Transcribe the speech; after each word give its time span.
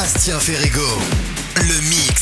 Astien 0.00 0.38
Ferrigo, 0.38 0.86
le 1.56 1.80
mix. 1.88 2.17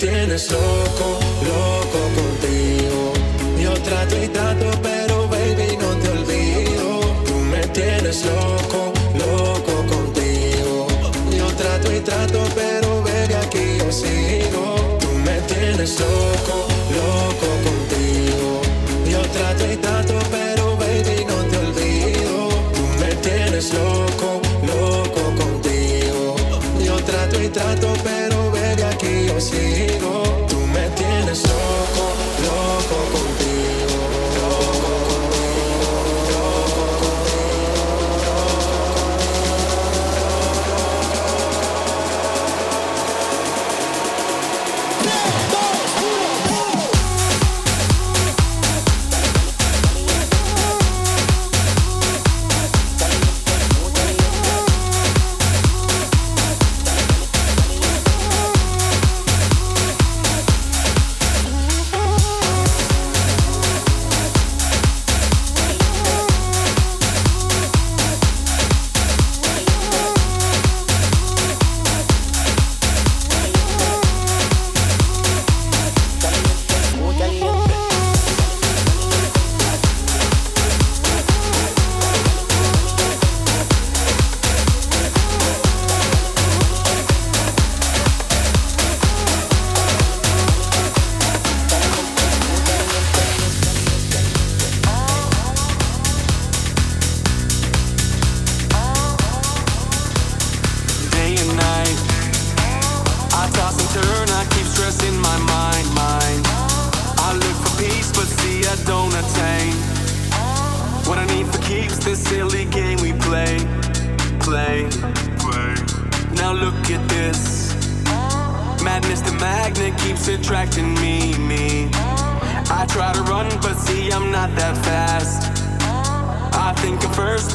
tienes 0.00 0.50
loco. 0.50 1.19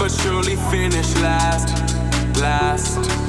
but 0.05 0.11
surely 0.21 0.55
finish 0.69 1.15
last, 1.15 1.67
last. 2.39 3.24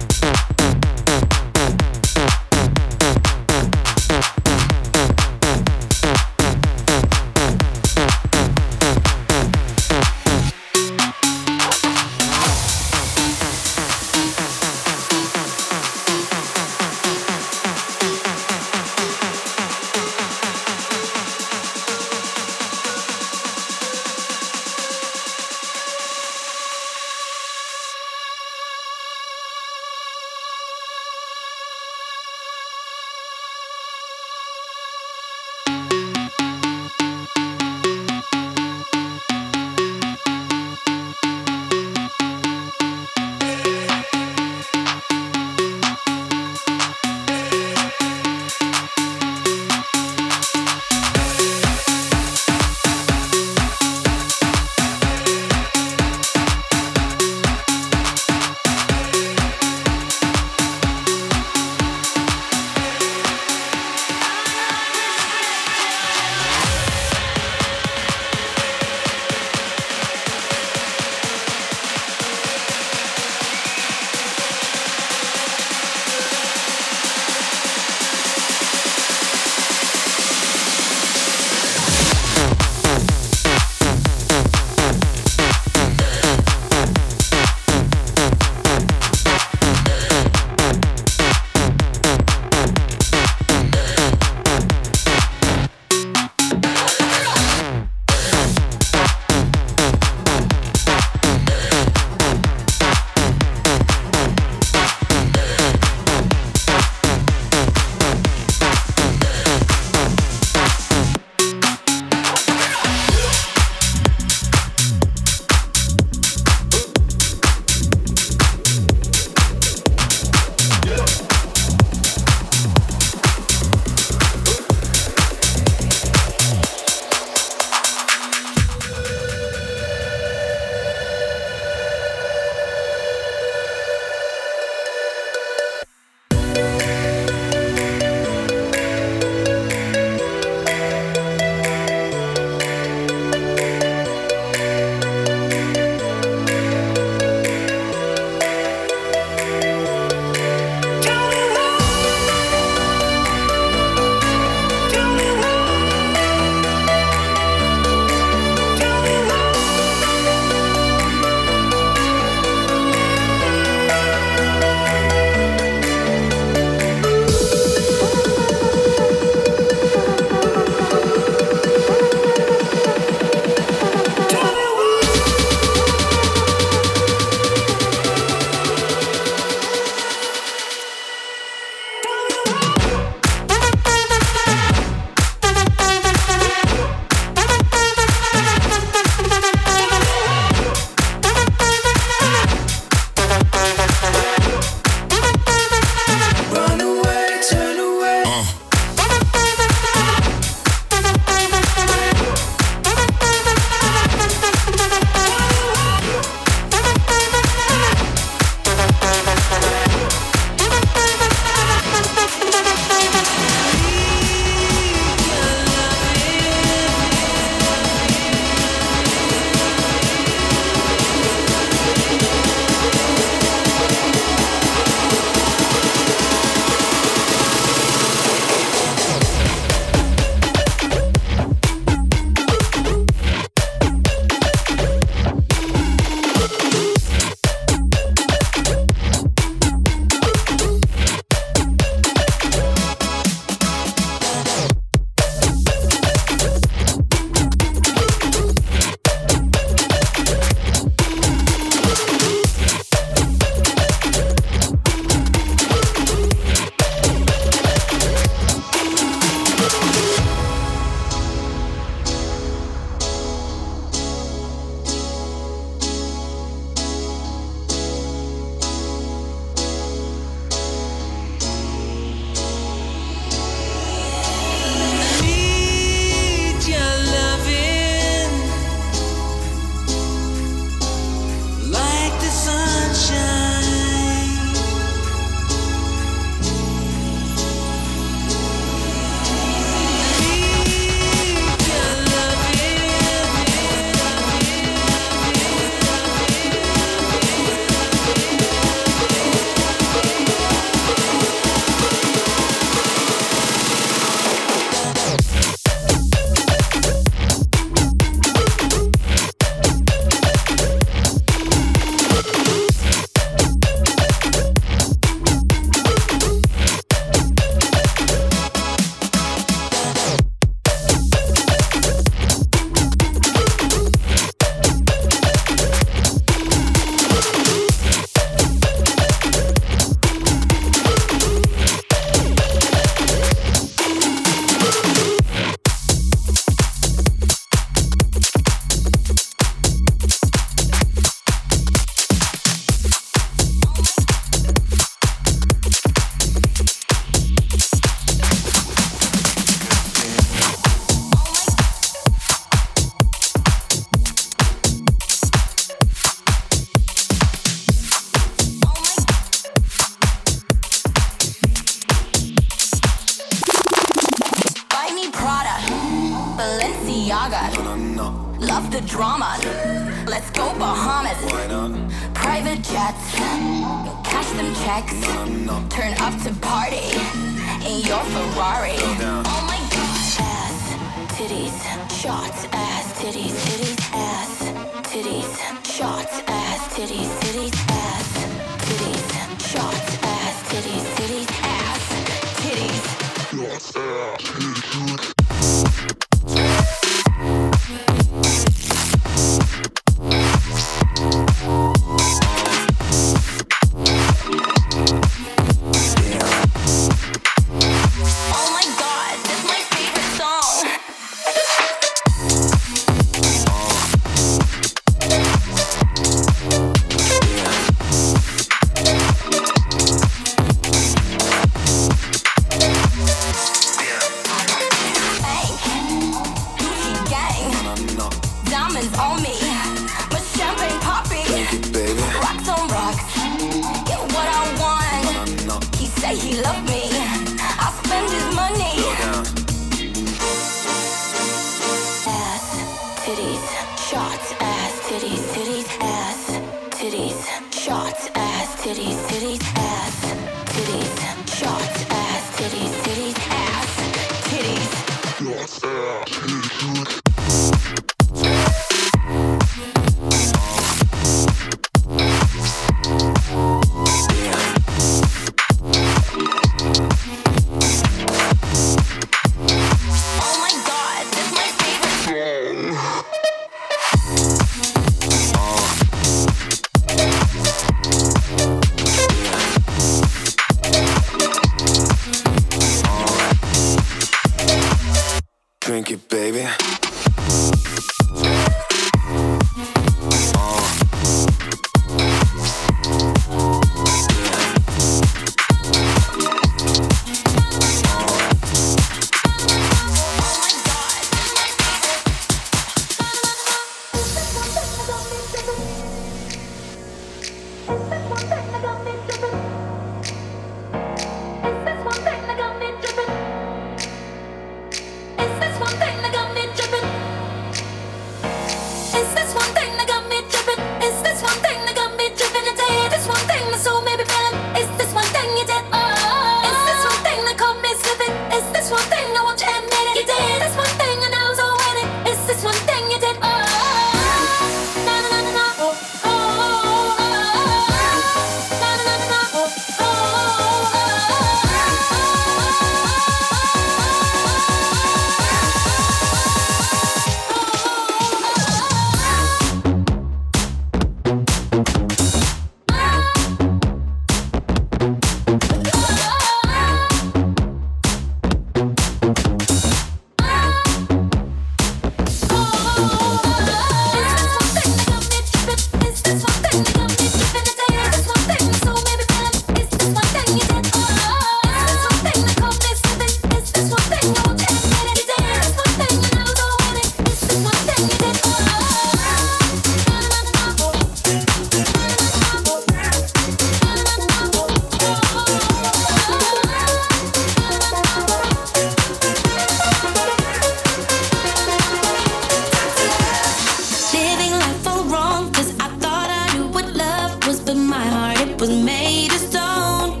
of 597.56 597.66
my 597.66 597.86
heart, 597.86 598.20
it 598.20 598.40
was 598.40 598.50
made 598.50 599.12
of 599.12 599.18
stone. 599.18 600.00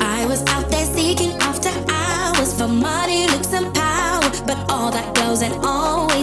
I 0.00 0.26
was 0.26 0.42
out 0.48 0.68
there 0.70 0.86
seeking 0.86 1.32
after 1.40 1.70
hours 1.92 2.52
for 2.58 2.68
money, 2.68 3.26
looks, 3.26 3.52
and 3.52 3.74
power, 3.74 4.30
but 4.46 4.58
all 4.70 4.90
that 4.90 5.14
goes 5.14 5.42
and 5.42 5.54
always. 5.64 6.15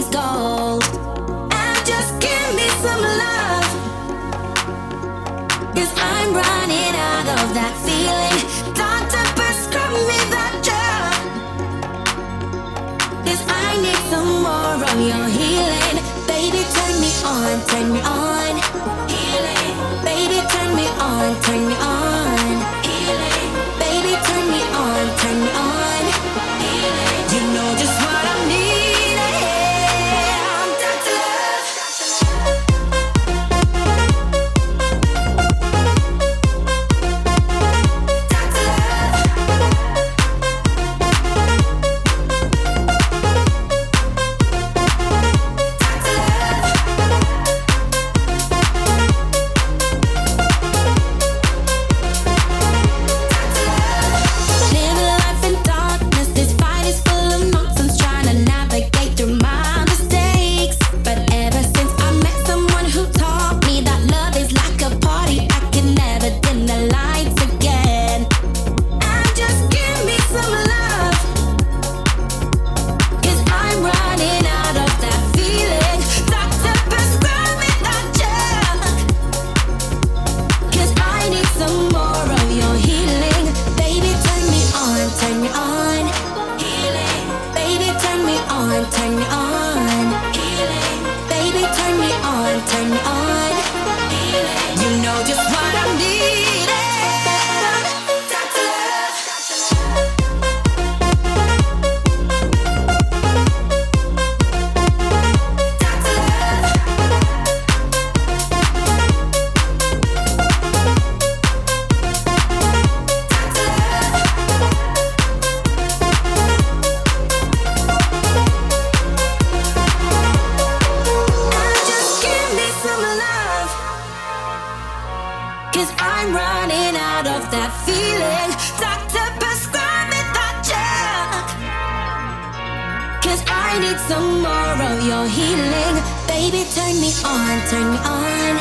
healing. 135.26 135.96
Baby, 136.26 136.64
turn 136.74 136.94
me 137.00 137.10
on, 137.24 137.56
turn 137.68 137.86
me 137.92 137.98
on. 138.04 138.54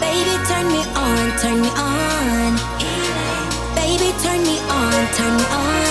Baby, 0.00 0.34
turn 0.48 0.66
me 0.68 0.82
on, 0.94 1.38
turn 1.38 1.60
me 1.60 1.70
on. 1.76 2.52
Baby, 3.74 4.12
turn 4.22 4.42
me 4.42 4.56
on, 4.68 5.06
turn 5.14 5.36
me 5.36 5.44
on. 5.44 5.89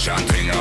Deixa 0.00 0.14
a 0.14 0.22
trinha 0.22 0.54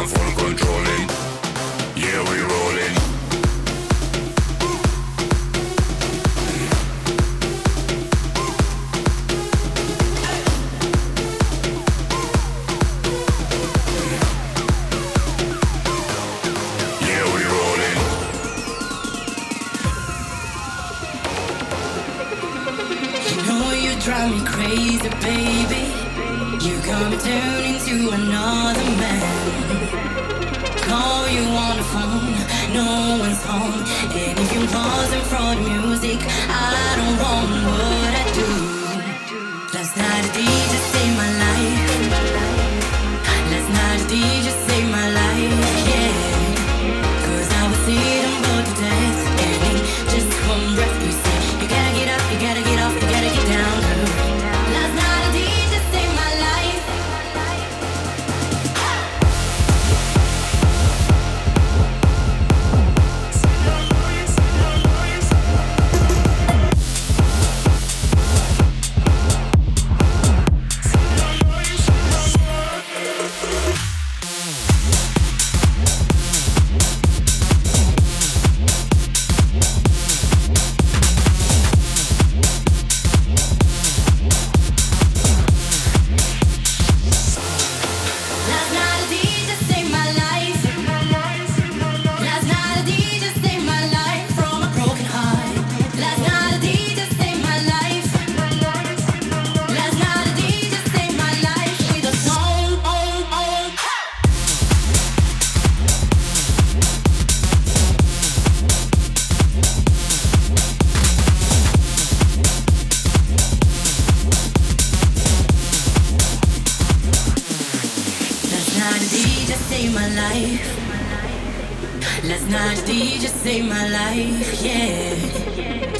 Last 122.24 122.50
night 122.50 122.78
DJ 122.80 123.28
saved 123.28 123.70
my 123.70 123.88
life, 123.88 124.62
yeah. 124.62 125.16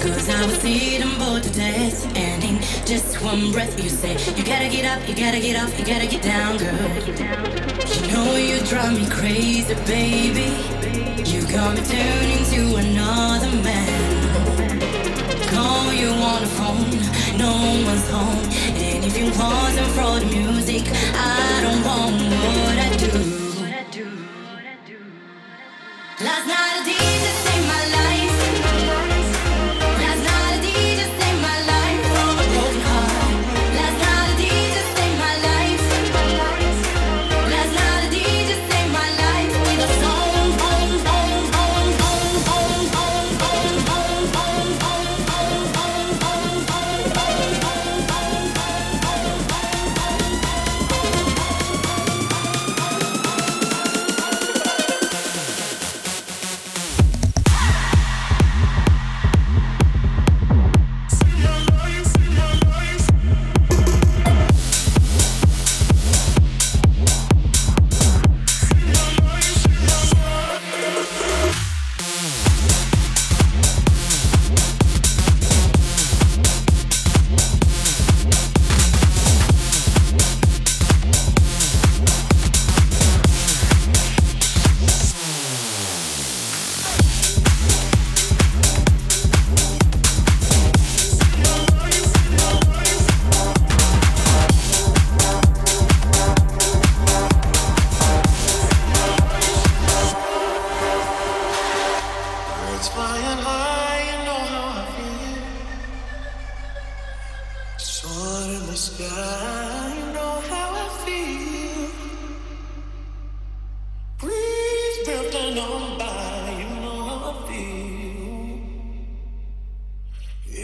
Cause 0.02 0.28
I 0.28 0.46
was 0.46 0.66
eating 0.66 1.18
bored 1.18 1.44
to 1.44 1.52
death. 1.52 2.06
And 2.18 2.44
in 2.44 2.60
just 2.86 3.22
one 3.22 3.52
breath, 3.52 3.82
you 3.82 3.90
say, 3.90 4.18
You 4.36 4.44
gotta 4.44 4.68
get 4.68 4.86
up, 4.86 5.08
you 5.08 5.16
gotta 5.16 5.40
get 5.40 5.56
off, 5.62 5.72
you 5.80 5.86
gotta 5.86 6.08
get 6.08 6.22
down, 6.22 6.58
girl. 6.58 6.76
You 7.96 8.02
know 8.12 8.36
you 8.36 8.60
drive 8.66 8.94
me 9.00 9.08
crazy, 9.10 9.76
baby. 9.86 10.50
You 11.30 11.42
got 11.48 11.78
me 11.78 11.84
turning 11.86 12.44
to 12.54 12.76
another 12.84 13.52
man. 13.64 14.30
Call 15.54 15.94
you 15.94 16.10
on 16.10 16.42
the 16.42 16.52
phone, 16.60 17.38
no 17.38 17.54
one's 17.86 18.10
home. 18.10 18.44
And 18.76 19.06
if 19.06 19.18
you 19.18 19.28
wasn't 19.40 19.88
for 19.96 20.20
the 20.20 20.26
music, 20.26 20.84
I 21.16 21.62
don't 21.64 21.84
want 21.86 22.16
what 22.34 22.78
I 22.78 22.90
do. 22.98 23.29
Last 26.30 26.46
night 26.46 26.82
a 26.82 26.86
deal. 26.86 27.19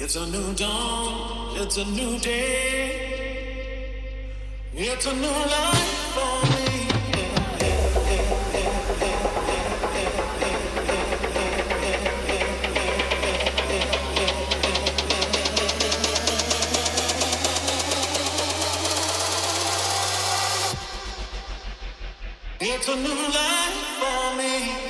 It's 0.05 0.15
a 0.17 0.27
new 0.27 0.53
dawn, 0.53 1.57
it's 1.57 1.77
a 1.77 1.85
new 1.85 2.19
day, 2.19 3.41
it's 4.75 5.07
a 5.07 5.15
new 5.15 5.27
life 5.27 6.13
for 6.13 6.45
me. 6.45 6.87
It's 22.61 22.87
a 22.87 22.95
new 22.95 23.09
life 23.09 23.73
for 23.99 24.35
me. 24.37 24.84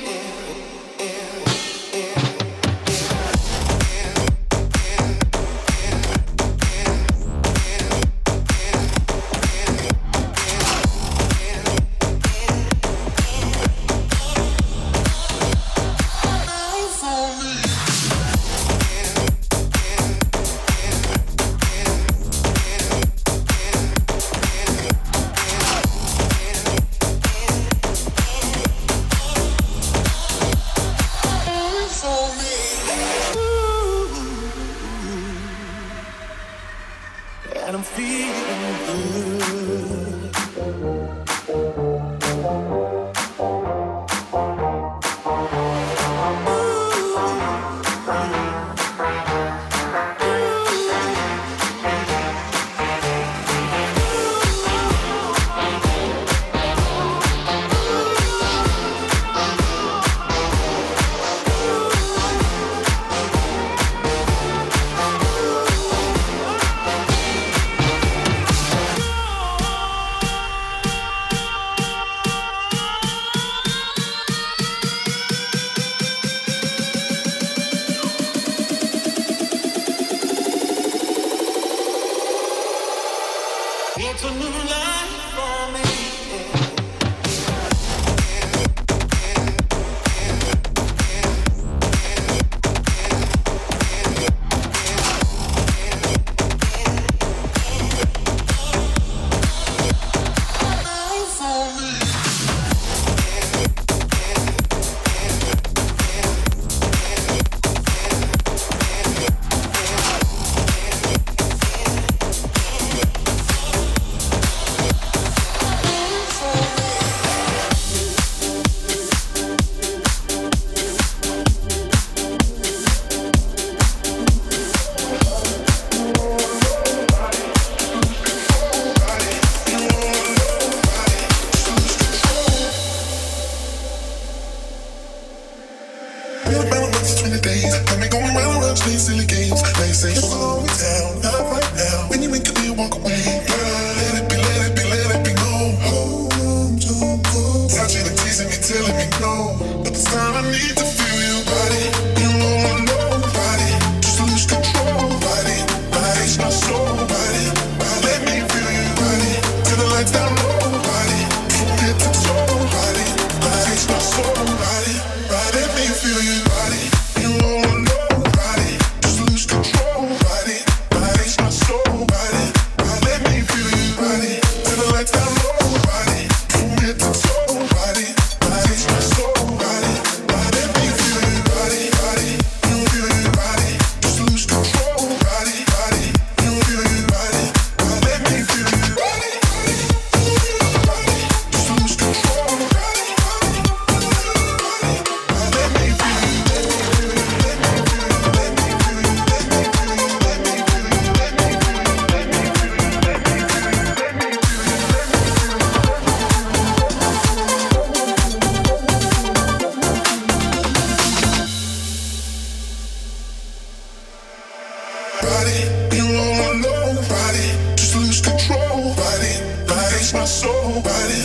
soul, 220.26 220.82
body. 220.82 221.22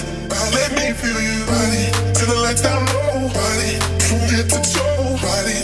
Let 0.54 0.72
me 0.74 0.94
feel 0.94 1.20
you, 1.20 1.46
body. 1.46 1.90
The 2.14 2.36
lights 2.44 2.62
down 2.62 2.86
low. 2.86 3.30
From 4.08 4.20
head 4.30 4.48
to 4.50 4.62
toe, 4.62 5.18
body. 5.22 5.60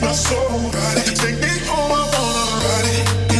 My 0.00 0.12
soul, 0.12 0.70
body. 0.72 1.02
Take 1.14 1.40
me 1.40 1.52
home, 1.68 1.92
I 1.92 2.04
wanna, 2.12 2.64
body. 2.64 3.33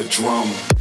Everybody 0.00 0.79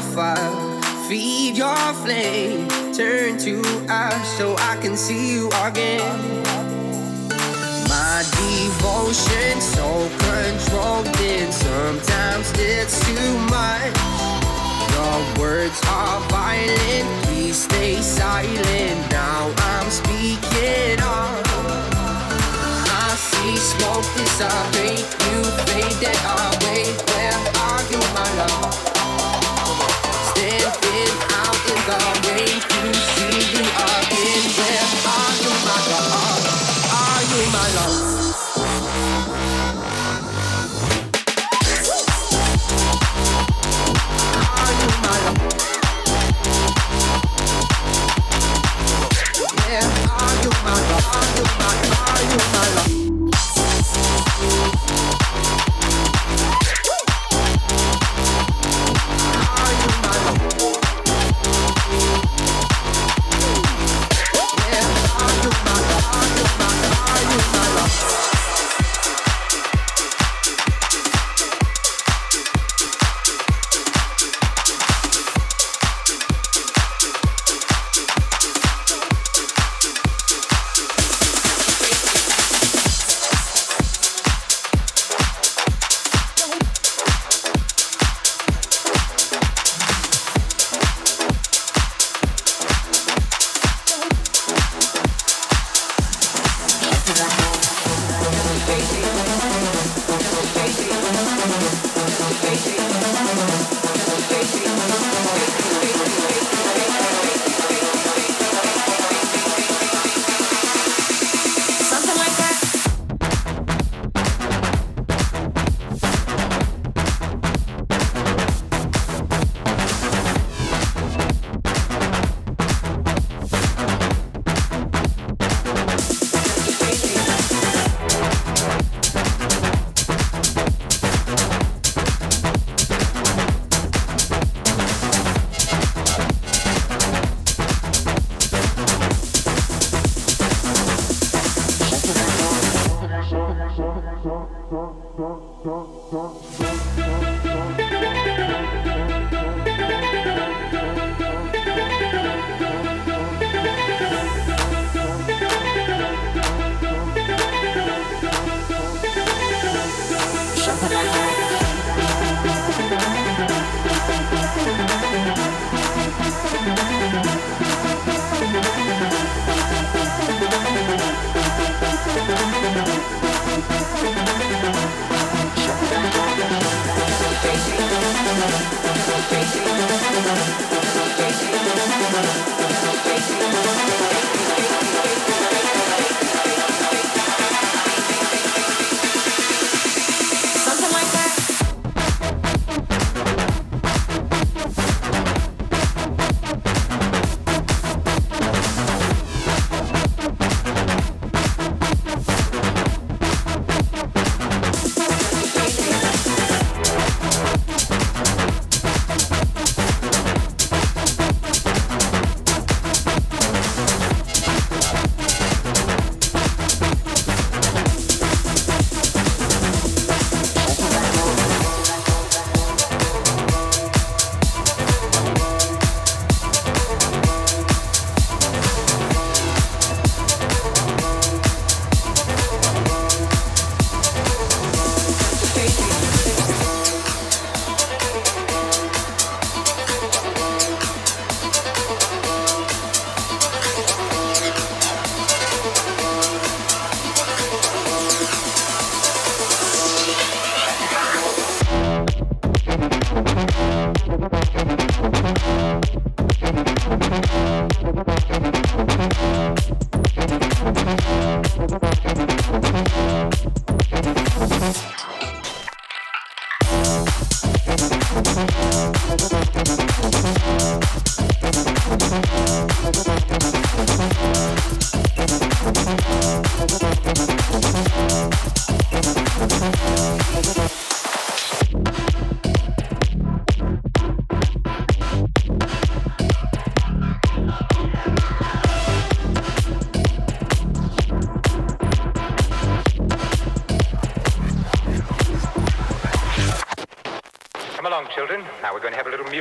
fire, 0.00 0.80
feed 1.08 1.56
your 1.56 1.92
flame, 2.04 2.68
turn 2.94 3.36
to 3.38 3.62
ash 3.88 4.26
so 4.38 4.54
I 4.58 4.76
can 4.80 4.96
see 4.96 5.34
you 5.34 5.48
again. 5.64 6.42
My 7.88 8.24
devotion 8.40 9.60
so 9.60 10.08
controlled, 10.18 11.06
and 11.20 11.52
sometimes 11.52 12.52
it's 12.56 13.04
too 13.06 13.38
much. 13.50 13.92
Your 14.94 15.40
words 15.40 15.80
are 15.88 16.20
violent, 16.28 17.24
please 17.24 17.64
stay 17.64 17.96
silent. 17.96 19.10
Now 19.10 19.52
I'm 19.56 19.90
speaking 19.90 21.00
up. 21.00 21.44
I 22.94 23.14
see 23.16 23.56
smoke 23.56 24.06
disappear, 24.16 24.96
you 25.24 25.44
fade 25.66 25.98
that 26.02 26.20
I 26.24 26.42
wait. 26.64 26.94
Where 27.10 27.40
are 27.66 27.82
you, 27.90 28.00
my 28.14 28.28
love? 28.38 28.91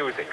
Going 0.02 0.14
to 0.16 0.31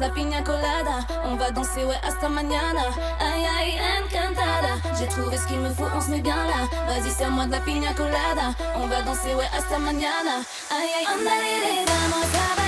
la 0.00 0.10
pina 0.10 0.42
colada. 0.42 1.06
On 1.24 1.36
va 1.36 1.50
danser, 1.50 1.84
ouais, 1.84 1.98
hasta 2.06 2.28
mañana. 2.28 2.84
Aïe, 3.20 3.46
aïe, 3.58 3.78
encantada. 3.98 4.74
J'ai 4.98 5.06
trouvé 5.06 5.36
ce 5.36 5.46
qu'il 5.46 5.58
me 5.60 5.70
faut, 5.70 5.88
on 5.94 6.00
se 6.00 6.10
met 6.10 6.20
bien 6.20 6.36
là. 6.36 6.68
Vas-y, 6.86 7.10
serre-moi 7.10 7.46
de 7.46 7.52
la 7.52 7.60
pina 7.60 7.92
colada. 7.94 8.54
On 8.76 8.86
va 8.86 9.02
danser, 9.02 9.34
ouais, 9.34 9.48
hasta 9.56 9.78
mañana. 9.78 10.42
Aïe, 10.70 10.90
aïe, 10.98 11.06
andale, 11.06 11.84
vamos 11.86 12.24
a 12.24 12.56
bailar. 12.56 12.67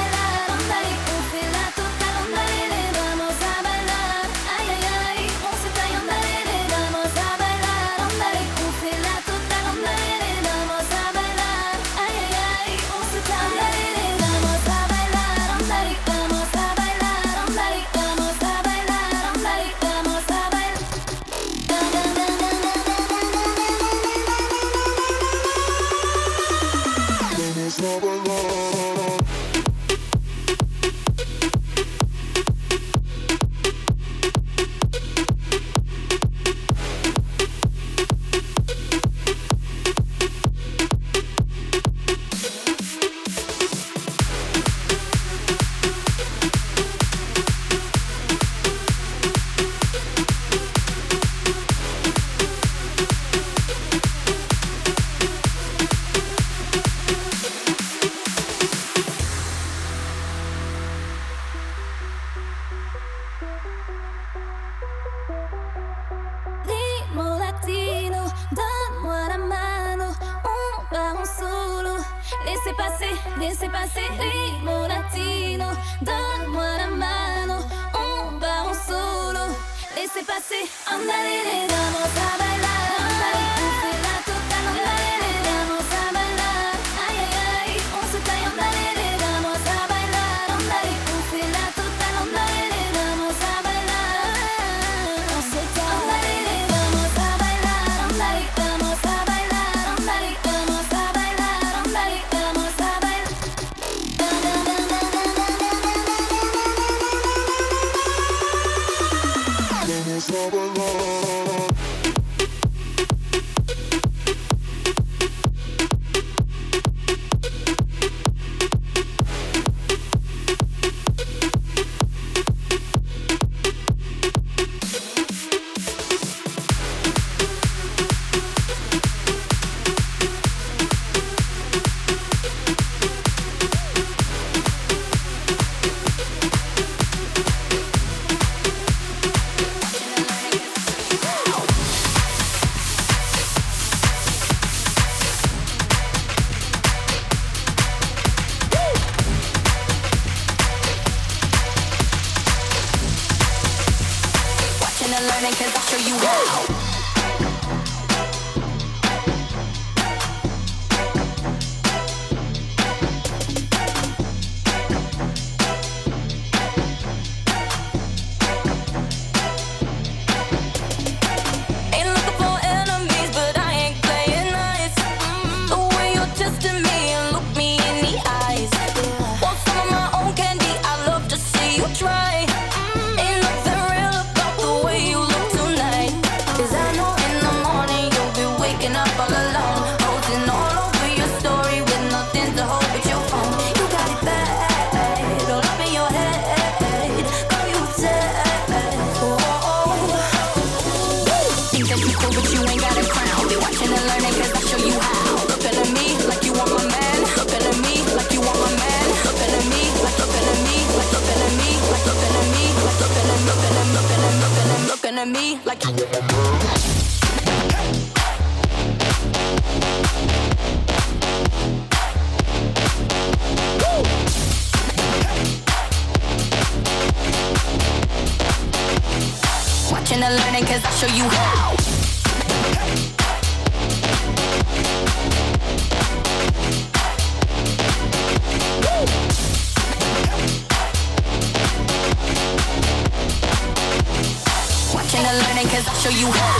You 246.20 246.26
got 246.26 246.59